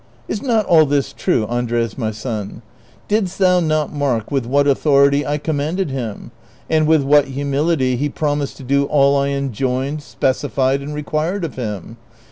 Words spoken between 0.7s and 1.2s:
this